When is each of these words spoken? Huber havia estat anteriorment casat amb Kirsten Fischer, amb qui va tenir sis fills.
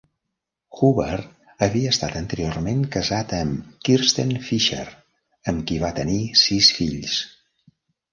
Huber 0.77 1.17
havia 1.65 1.91
estat 1.95 2.15
anteriorment 2.21 2.81
casat 2.95 3.35
amb 3.39 3.67
Kirsten 3.89 4.31
Fischer, 4.47 4.87
amb 5.53 5.67
qui 5.73 5.79
va 5.85 5.93
tenir 6.01 6.17
sis 6.45 6.71
fills. 6.79 7.19